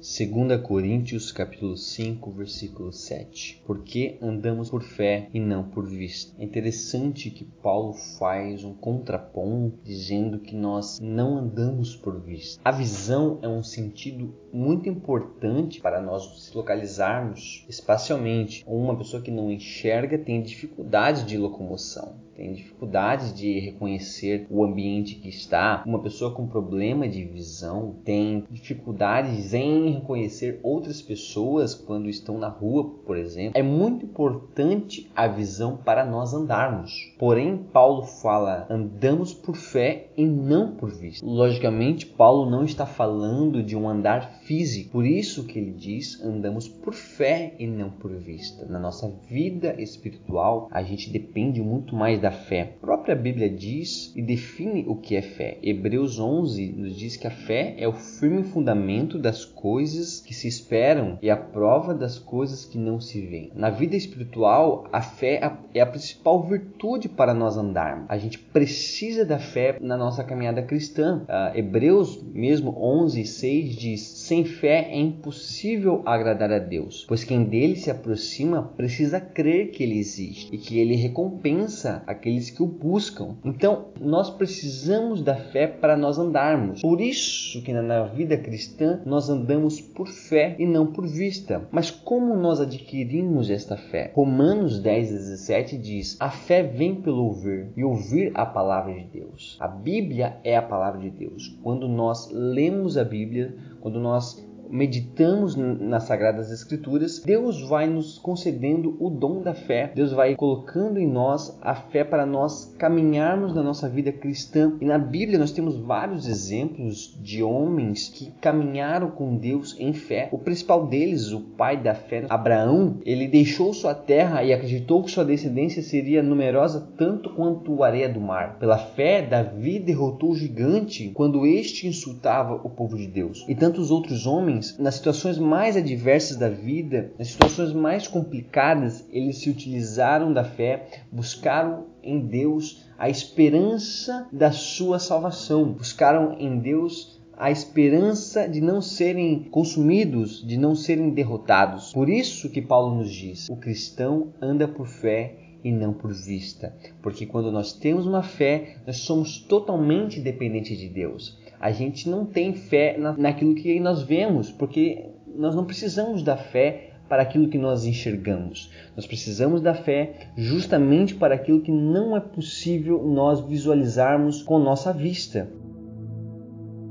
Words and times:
2 0.00 0.62
Coríntios 0.62 1.30
capítulo 1.30 1.76
5, 1.76 2.30
versículo 2.30 2.90
7. 2.90 3.62
Porque 3.66 4.16
andamos 4.22 4.70
por 4.70 4.82
fé 4.82 5.28
e 5.34 5.38
não 5.38 5.62
por 5.62 5.86
vista. 5.86 6.32
É 6.38 6.44
interessante 6.44 7.28
que 7.28 7.44
Paulo 7.44 7.92
faz 8.18 8.64
um 8.64 8.72
contraponto 8.72 9.76
dizendo 9.84 10.38
que 10.38 10.56
nós 10.56 10.98
não 11.00 11.36
andamos 11.36 11.94
por 11.94 12.18
vista. 12.18 12.58
A 12.64 12.70
visão 12.70 13.40
é 13.42 13.48
um 13.48 13.62
sentido 13.62 14.34
muito 14.50 14.88
importante 14.88 15.82
para 15.82 16.00
nós 16.00 16.26
nos 16.26 16.50
localizarmos 16.54 17.66
espacialmente. 17.68 18.64
Uma 18.66 18.96
pessoa 18.96 19.22
que 19.22 19.30
não 19.30 19.52
enxerga 19.52 20.16
tem 20.16 20.42
dificuldade 20.42 21.24
de 21.24 21.36
locomoção 21.36 22.30
tem 22.40 22.54
dificuldade 22.54 23.34
de 23.34 23.60
reconhecer 23.60 24.46
o 24.48 24.64
ambiente 24.64 25.16
que 25.16 25.28
está. 25.28 25.82
Uma 25.84 26.02
pessoa 26.02 26.32
com 26.32 26.46
problema 26.46 27.06
de 27.06 27.22
visão 27.22 27.96
tem 28.02 28.46
dificuldades 28.50 29.52
em 29.52 29.89
reconhecer 29.92 30.60
outras 30.62 31.02
pessoas 31.02 31.74
quando 31.74 32.08
estão 32.08 32.38
na 32.38 32.48
rua, 32.48 32.90
por 33.04 33.16
exemplo. 33.16 33.58
É 33.58 33.62
muito 33.62 34.06
importante 34.06 35.10
a 35.14 35.26
visão 35.26 35.76
para 35.76 36.04
nós 36.04 36.32
andarmos. 36.32 37.12
Porém, 37.18 37.56
Paulo 37.72 38.02
fala: 38.02 38.66
andamos 38.70 39.32
por 39.32 39.56
fé 39.56 40.08
e 40.16 40.24
não 40.24 40.72
por 40.72 40.90
vista. 40.90 41.24
Logicamente, 41.24 42.06
Paulo 42.06 42.50
não 42.50 42.64
está 42.64 42.86
falando 42.86 43.62
de 43.62 43.76
um 43.76 43.88
andar 43.88 44.40
físico. 44.42 44.92
Por 44.92 45.06
isso 45.06 45.44
que 45.44 45.58
ele 45.58 45.72
diz: 45.72 46.22
andamos 46.22 46.68
por 46.68 46.94
fé 46.94 47.54
e 47.58 47.66
não 47.66 47.90
por 47.90 48.12
vista. 48.12 48.66
Na 48.66 48.78
nossa 48.78 49.10
vida 49.28 49.80
espiritual, 49.80 50.68
a 50.70 50.82
gente 50.82 51.10
depende 51.10 51.60
muito 51.60 51.94
mais 51.94 52.20
da 52.20 52.30
fé. 52.30 52.74
A 52.76 52.86
própria 52.86 53.14
Bíblia 53.14 53.48
diz 53.48 54.12
e 54.16 54.22
define 54.22 54.84
o 54.86 54.96
que 54.96 55.16
é 55.16 55.22
fé. 55.22 55.58
Hebreus 55.62 56.18
11 56.18 56.72
nos 56.72 56.96
diz 56.96 57.16
que 57.16 57.26
a 57.26 57.30
fé 57.30 57.74
é 57.78 57.88
o 57.88 57.92
firme 57.92 58.42
fundamento 58.44 59.18
das 59.18 59.44
coisas 59.44 59.79
que 60.26 60.34
se 60.34 60.46
esperam 60.46 61.18
e 61.22 61.30
a 61.30 61.36
prova 61.36 61.94
das 61.94 62.18
coisas 62.18 62.64
que 62.64 62.78
não 62.78 63.00
se 63.00 63.20
veem. 63.20 63.50
Na 63.54 63.70
vida 63.70 63.96
espiritual, 63.96 64.86
a 64.92 65.00
fé 65.00 65.40
é 65.74 65.80
a 65.80 65.86
principal 65.86 66.42
virtude 66.42 67.08
para 67.08 67.32
nós 67.32 67.56
andarmos. 67.56 68.06
A 68.08 68.18
gente 68.18 68.38
precisa 68.38 69.24
da 69.24 69.38
fé 69.38 69.78
na 69.80 69.96
nossa 69.96 70.22
caminhada 70.22 70.62
cristã. 70.62 71.22
Uh, 71.22 71.56
Hebreus 71.56 72.22
mesmo 72.22 72.76
11, 72.78 73.24
6 73.24 73.76
diz: 73.76 74.00
Sem 74.00 74.44
fé 74.44 74.88
é 74.90 74.98
impossível 74.98 76.02
agradar 76.04 76.52
a 76.52 76.58
Deus, 76.58 77.04
pois 77.08 77.24
quem 77.24 77.44
dele 77.44 77.76
se 77.76 77.90
aproxima 77.90 78.62
precisa 78.76 79.20
crer 79.20 79.70
que 79.70 79.82
ele 79.82 79.98
existe 79.98 80.54
e 80.54 80.58
que 80.58 80.78
ele 80.78 80.96
recompensa 80.96 82.02
aqueles 82.06 82.50
que 82.50 82.62
o 82.62 82.66
buscam. 82.66 83.36
Então, 83.44 83.86
nós 84.00 84.30
precisamos 84.30 85.22
da 85.22 85.36
fé 85.36 85.66
para 85.66 85.96
nós 85.96 86.18
andarmos. 86.18 86.82
Por 86.82 87.00
isso 87.00 87.62
que 87.62 87.72
na 87.72 88.04
vida 88.04 88.36
cristã 88.36 89.00
nós 89.04 89.28
andamos 89.28 89.69
por 89.78 90.08
fé 90.08 90.56
e 90.58 90.64
não 90.64 90.86
por 90.86 91.06
vista. 91.06 91.68
Mas 91.70 91.90
como 91.90 92.34
nós 92.34 92.60
adquirimos 92.60 93.50
esta 93.50 93.76
fé? 93.76 94.10
Romanos 94.14 94.80
10, 94.80 95.10
17 95.10 95.76
diz: 95.76 96.16
A 96.18 96.30
fé 96.30 96.62
vem 96.62 96.94
pelo 96.94 97.24
ouvir 97.24 97.70
e 97.76 97.84
ouvir 97.84 98.32
a 98.34 98.46
palavra 98.46 98.94
de 98.94 99.04
Deus. 99.04 99.58
A 99.60 99.68
Bíblia 99.68 100.40
é 100.42 100.56
a 100.56 100.62
palavra 100.62 100.98
de 100.98 101.10
Deus. 101.10 101.58
Quando 101.62 101.86
nós 101.86 102.30
lemos 102.32 102.96
a 102.96 103.04
Bíblia, 103.04 103.54
quando 103.82 104.00
nós 104.00 104.42
meditamos 104.70 105.56
nas 105.56 106.04
Sagradas 106.04 106.50
Escrituras, 106.50 107.22
Deus 107.24 107.60
vai 107.62 107.88
nos 107.88 108.18
concedendo 108.18 108.96
o 109.00 109.10
dom 109.10 109.42
da 109.42 109.54
fé. 109.54 109.92
Deus 109.94 110.12
vai 110.12 110.36
colocando 110.36 110.98
em 110.98 111.06
nós 111.06 111.58
a 111.60 111.74
fé 111.74 112.04
para 112.04 112.24
nós 112.24 112.74
caminharmos 112.78 113.54
na 113.54 113.62
nossa 113.62 113.88
vida 113.88 114.12
cristã. 114.12 114.76
E 114.80 114.84
na 114.84 114.98
Bíblia 114.98 115.38
nós 115.38 115.52
temos 115.52 115.76
vários 115.76 116.26
exemplos 116.26 117.18
de 117.20 117.42
homens 117.42 118.08
que 118.08 118.32
caminharam 118.40 119.10
com 119.10 119.36
Deus 119.36 119.76
em 119.78 119.92
fé. 119.92 120.28
O 120.32 120.38
principal 120.38 120.86
deles, 120.86 121.32
o 121.32 121.40
pai 121.40 121.76
da 121.76 121.94
fé, 121.94 122.26
Abraão, 122.28 122.98
ele 123.04 123.26
deixou 123.26 123.74
sua 123.74 123.94
terra 123.94 124.42
e 124.44 124.52
acreditou 124.52 125.02
que 125.02 125.10
sua 125.10 125.24
descendência 125.24 125.82
seria 125.82 126.22
numerosa 126.22 126.88
tanto 126.96 127.30
quanto 127.30 127.82
a 127.82 127.86
areia 127.86 128.08
do 128.08 128.20
mar. 128.20 128.58
Pela 128.58 128.78
fé, 128.78 129.22
Davi 129.22 129.78
derrotou 129.78 130.30
o 130.30 130.36
gigante 130.36 131.10
quando 131.14 131.46
este 131.46 131.86
insultava 131.86 132.54
o 132.54 132.70
povo 132.70 132.96
de 132.96 133.06
Deus. 133.06 133.44
E 133.48 133.54
tantos 133.54 133.90
outros 133.90 134.26
homens 134.26 134.59
nas 134.78 134.94
situações 134.94 135.38
mais 135.38 135.76
adversas 135.76 136.36
da 136.36 136.48
vida, 136.48 137.12
nas 137.18 137.28
situações 137.28 137.72
mais 137.72 138.06
complicadas, 138.06 139.04
eles 139.10 139.38
se 139.38 139.50
utilizaram 139.50 140.32
da 140.32 140.44
fé, 140.44 140.86
buscaram 141.10 141.86
em 142.02 142.20
Deus 142.20 142.84
a 142.98 143.08
esperança 143.08 144.28
da 144.32 144.52
sua 144.52 144.98
salvação, 144.98 145.72
buscaram 145.72 146.36
em 146.38 146.58
Deus 146.58 147.20
a 147.36 147.50
esperança 147.50 148.46
de 148.46 148.60
não 148.60 148.82
serem 148.82 149.44
consumidos, 149.44 150.46
de 150.46 150.58
não 150.58 150.74
serem 150.74 151.08
derrotados. 151.08 151.90
Por 151.90 152.10
isso 152.10 152.50
que 152.50 152.60
Paulo 152.60 152.96
nos 152.96 153.10
diz: 153.10 153.48
o 153.48 153.56
cristão 153.56 154.34
anda 154.42 154.68
por 154.68 154.86
fé 154.86 155.49
e 155.62 155.70
não 155.70 155.92
por 155.92 156.12
vista, 156.12 156.74
porque 157.02 157.26
quando 157.26 157.50
nós 157.52 157.72
temos 157.72 158.06
uma 158.06 158.22
fé, 158.22 158.76
nós 158.86 158.98
somos 158.98 159.38
totalmente 159.38 160.20
dependentes 160.20 160.78
de 160.78 160.88
Deus 160.88 161.38
a 161.60 161.70
gente 161.70 162.08
não 162.08 162.24
tem 162.24 162.54
fé 162.54 162.96
na, 162.96 163.12
naquilo 163.12 163.54
que 163.54 163.78
nós 163.78 164.02
vemos, 164.02 164.50
porque 164.50 165.10
nós 165.36 165.54
não 165.54 165.66
precisamos 165.66 166.22
da 166.22 166.36
fé 166.36 166.94
para 167.06 167.22
aquilo 167.22 167.48
que 167.48 167.58
nós 167.58 167.84
enxergamos. 167.84 168.72
Nós 168.96 169.06
precisamos 169.06 169.60
da 169.60 169.74
fé 169.74 170.30
justamente 170.36 171.14
para 171.14 171.34
aquilo 171.34 171.60
que 171.60 171.70
não 171.70 172.16
é 172.16 172.20
possível 172.20 173.02
nós 173.06 173.40
visualizarmos 173.40 174.42
com 174.42 174.58
nossa 174.58 174.92
vista. 174.92 175.50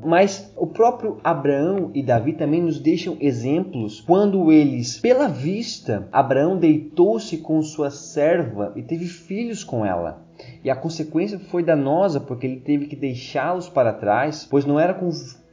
Mas 0.03 0.53
o 0.55 0.67
próprio 0.67 1.19
Abraão 1.23 1.91
e 1.93 2.01
Davi 2.01 2.33
também 2.33 2.61
nos 2.61 2.79
deixam 2.79 3.17
exemplos 3.19 4.01
quando 4.01 4.51
eles, 4.51 4.99
pela 4.99 5.27
vista, 5.27 6.07
Abraão 6.11 6.57
deitou-se 6.57 7.37
com 7.37 7.61
sua 7.61 7.91
serva 7.91 8.71
e 8.75 8.81
teve 8.81 9.05
filhos 9.05 9.63
com 9.63 9.85
ela. 9.85 10.25
E 10.63 10.69
a 10.69 10.75
consequência 10.75 11.37
foi 11.37 11.63
danosa 11.63 12.19
porque 12.19 12.47
ele 12.47 12.59
teve 12.61 12.87
que 12.87 12.95
deixá-los 12.95 13.67
para 13.67 13.93
trás, 13.93 14.47
pois 14.49 14.65
não 14.65 14.79
era 14.79 14.97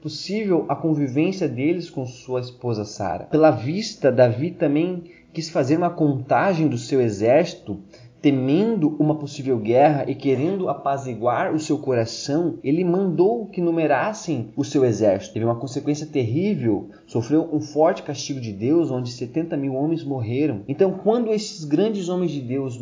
possível 0.01 0.65
a 0.69 0.77
convivência 0.77 1.49
deles 1.49 1.91
com 1.91 2.07
sua 2.07 2.41
esposa 2.41 2.85
Sara. 2.85 3.25
Pela 3.25 3.51
vista, 3.51 4.13
Davi 4.13 4.53
também 4.53 5.05
quis 5.33 5.51
fazer 5.51 5.77
uma 5.77 5.91
contagem 5.91 6.67
do 6.69 6.79
seu 6.79 7.01
exército 7.01 7.81
temendo 8.27 8.97
uma 8.99 9.15
possível 9.15 9.57
guerra 9.57 10.05
e 10.09 10.13
querendo 10.13 10.69
apaziguar 10.69 11.55
o 11.55 11.61
seu 11.61 11.79
coração, 11.79 12.59
ele 12.65 12.83
mandou 12.83 13.47
que 13.47 13.61
numerassem 13.61 14.53
o 14.57 14.65
seu 14.65 14.85
exército. 14.85 15.35
Teve 15.35 15.45
uma 15.45 15.61
consequência 15.61 16.05
terrível, 16.05 16.91
sofreu 17.07 17.49
um 17.53 17.61
forte 17.61 18.03
castigo 18.03 18.41
de 18.41 18.53
Deus, 18.53 18.91
onde 18.91 19.13
70 19.13 19.57
mil 19.57 19.75
homens 19.75 20.03
morreram. 20.03 20.63
Então, 20.67 20.91
quando 21.05 21.33
esses 21.33 21.65
grandes 21.65 22.09
homens 22.09 22.33
de 22.33 22.41
Deus 22.41 22.77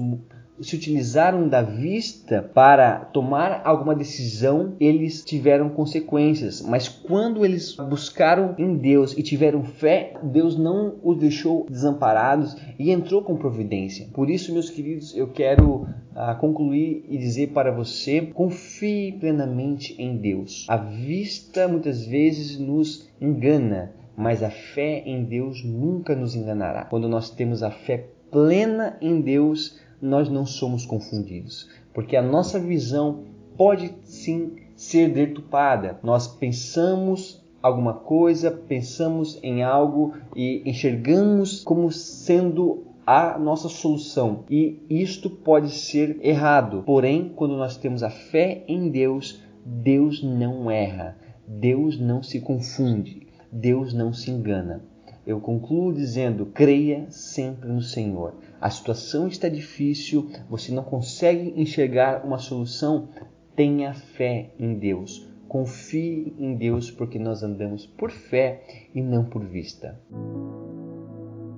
se 0.60 0.76
utilizaram 0.76 1.48
da 1.48 1.62
vista 1.62 2.42
para 2.54 2.96
tomar 3.06 3.62
alguma 3.64 3.94
decisão, 3.94 4.74
eles 4.78 5.24
tiveram 5.24 5.68
consequências. 5.68 6.62
Mas 6.62 6.88
quando 6.88 7.44
eles 7.44 7.74
buscaram 7.74 8.54
em 8.58 8.76
Deus 8.76 9.16
e 9.16 9.22
tiveram 9.22 9.64
fé, 9.64 10.14
Deus 10.22 10.56
não 10.56 10.94
os 11.02 11.18
deixou 11.18 11.66
desamparados 11.68 12.56
e 12.78 12.90
entrou 12.90 13.22
com 13.22 13.36
providência. 13.36 14.08
Por 14.12 14.30
isso, 14.30 14.52
meus 14.52 14.70
queridos, 14.70 15.16
eu 15.16 15.28
quero 15.28 15.82
uh, 15.82 16.38
concluir 16.40 17.04
e 17.08 17.18
dizer 17.18 17.48
para 17.48 17.72
você: 17.72 18.20
confie 18.22 19.12
plenamente 19.12 19.94
em 20.00 20.16
Deus. 20.16 20.66
A 20.68 20.76
vista 20.76 21.66
muitas 21.66 22.06
vezes 22.06 22.58
nos 22.58 23.08
engana. 23.20 23.92
Mas 24.16 24.44
a 24.44 24.50
fé 24.50 25.02
em 25.04 25.24
Deus 25.24 25.64
nunca 25.64 26.14
nos 26.14 26.36
enganará. 26.36 26.84
Quando 26.84 27.08
nós 27.08 27.30
temos 27.30 27.64
a 27.64 27.70
fé 27.72 28.10
plena 28.30 28.96
em 29.00 29.20
Deus, 29.20 29.76
nós 30.04 30.28
não 30.28 30.44
somos 30.44 30.84
confundidos, 30.84 31.68
porque 31.92 32.16
a 32.16 32.22
nossa 32.22 32.60
visão 32.60 33.24
pode 33.56 33.94
sim 34.04 34.56
ser 34.76 35.12
deturpada. 35.12 35.98
Nós 36.02 36.26
pensamos 36.28 37.42
alguma 37.62 37.94
coisa, 37.94 38.50
pensamos 38.50 39.38
em 39.42 39.62
algo 39.62 40.14
e 40.36 40.62
enxergamos 40.66 41.62
como 41.62 41.90
sendo 41.90 42.84
a 43.06 43.38
nossa 43.38 43.68
solução. 43.68 44.44
E 44.50 44.82
isto 44.90 45.30
pode 45.30 45.70
ser 45.70 46.18
errado. 46.22 46.82
Porém, 46.84 47.32
quando 47.34 47.56
nós 47.56 47.76
temos 47.76 48.02
a 48.02 48.10
fé 48.10 48.64
em 48.68 48.90
Deus, 48.90 49.42
Deus 49.64 50.22
não 50.22 50.70
erra, 50.70 51.16
Deus 51.46 51.98
não 51.98 52.22
se 52.22 52.40
confunde, 52.40 53.26
Deus 53.50 53.94
não 53.94 54.12
se 54.12 54.30
engana. 54.30 54.84
Eu 55.26 55.40
concluo 55.40 55.92
dizendo: 55.92 56.46
creia 56.46 57.06
sempre 57.10 57.68
no 57.68 57.80
Senhor. 57.80 58.34
A 58.60 58.70
situação 58.70 59.26
está 59.26 59.48
difícil, 59.48 60.30
você 60.48 60.72
não 60.72 60.82
consegue 60.82 61.52
enxergar 61.56 62.24
uma 62.24 62.38
solução. 62.38 63.08
Tenha 63.56 63.94
fé 63.94 64.50
em 64.58 64.74
Deus. 64.74 65.28
Confie 65.48 66.34
em 66.38 66.56
Deus, 66.56 66.90
porque 66.90 67.18
nós 67.18 67.42
andamos 67.42 67.86
por 67.86 68.10
fé 68.10 68.62
e 68.94 69.00
não 69.00 69.24
por 69.24 69.44
vista. 69.44 70.00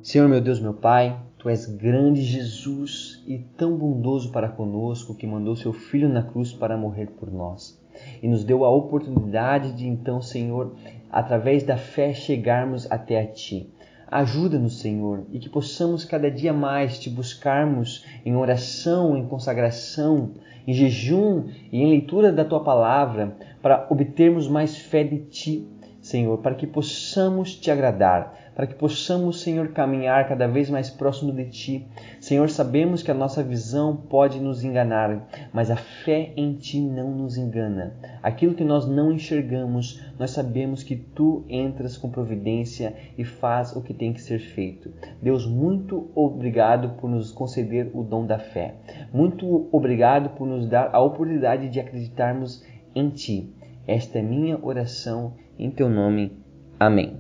Senhor, 0.07 0.29
meu 0.29 0.41
Deus, 0.41 0.61
meu 0.61 0.73
Pai, 0.73 1.19
Tu 1.37 1.49
és 1.49 1.67
grande, 1.67 2.23
Jesus, 2.23 3.25
e 3.27 3.39
tão 3.39 3.77
bondoso 3.77 4.31
para 4.31 4.49
conosco 4.49 5.17
que 5.17 5.27
mandou 5.27 5.57
seu 5.57 5.73
Filho 5.73 6.09
na 6.09 6.23
cruz 6.23 6.53
para 6.53 6.77
morrer 6.77 7.07
por 7.19 7.29
nós 7.29 7.77
e 8.23 8.29
nos 8.29 8.45
deu 8.45 8.65
a 8.65 8.71
oportunidade 8.71 9.73
de 9.73 9.85
então, 9.85 10.23
Senhor, 10.23 10.77
através 11.11 11.65
da 11.65 11.77
fé, 11.77 12.15
chegarmos 12.15 12.89
até 12.89 13.21
a 13.21 13.27
Ti. 13.27 13.69
Ajuda-nos, 14.07 14.79
Senhor, 14.79 15.25
e 15.33 15.41
que 15.41 15.49
possamos 15.49 16.05
cada 16.05 16.31
dia 16.31 16.53
mais 16.53 17.01
te 17.01 17.11
buscarmos 17.11 18.05
em 18.25 18.37
oração, 18.37 19.17
em 19.17 19.27
consagração, 19.27 20.35
em 20.69 20.73
jejum 20.73 21.49
e 21.73 21.83
em 21.83 21.91
leitura 21.91 22.31
da 22.31 22.45
tua 22.45 22.63
palavra, 22.63 23.37
para 23.61 23.89
obtermos 23.91 24.47
mais 24.47 24.77
fé 24.77 25.03
de 25.03 25.19
ti, 25.27 25.69
Senhor, 26.07 26.39
para 26.39 26.55
que 26.55 26.69
possamos 26.69 27.57
te 27.57 27.69
agradar, 27.69 28.53
para 28.55 28.65
que 28.65 28.77
possamos, 28.77 29.41
Senhor, 29.41 29.73
caminhar 29.73 30.29
cada 30.29 30.47
vez 30.47 30.71
mais 30.71 30.89
próximo 30.89 31.33
de 31.33 31.47
Ti. 31.47 31.87
Senhor, 32.21 32.49
sabemos 32.49 33.03
que 33.03 33.11
a 33.11 33.15
nossa 33.15 33.43
visão 33.43 33.97
pode 33.97 34.39
nos 34.39 34.63
enganar, 34.63 35.29
mas 35.53 35.69
a 35.69 35.75
fé 35.75 36.33
em 36.37 36.55
Ti 36.55 36.81
não 36.81 37.11
nos 37.11 37.37
engana. 37.37 37.97
Aquilo 38.23 38.55
que 38.55 38.63
nós 38.63 38.87
não 38.87 39.11
enxergamos, 39.11 40.01
nós 40.17 40.31
sabemos 40.31 40.85
que 40.85 40.95
Tu 40.95 41.45
entras 41.49 41.97
com 41.97 42.09
providência 42.09 42.95
e 43.19 43.25
faz 43.25 43.75
o 43.75 43.83
que 43.83 43.93
tem 43.93 44.13
que 44.13 44.21
ser 44.21 44.39
feito. 44.39 44.93
Deus, 45.21 45.45
muito 45.45 46.09
obrigado 46.15 46.91
por 47.01 47.11
nos 47.11 47.33
conceder 47.33 47.91
o 47.93 48.05
dom 48.05 48.25
da 48.25 48.39
fé. 48.39 48.77
Muito 49.13 49.69
obrigado 49.73 50.31
por 50.37 50.47
nos 50.47 50.69
dar 50.69 50.91
a 50.93 51.01
oportunidade 51.01 51.69
de 51.69 51.81
acreditarmos 51.81 52.65
em 52.95 53.11
Ti. 53.11 53.56
Esta 53.87 54.19
é 54.19 54.23
minha 54.23 54.59
oração 54.63 55.35
em 55.59 55.71
Teu 55.71 55.89
nome. 55.89 56.33
Amém. 56.79 57.17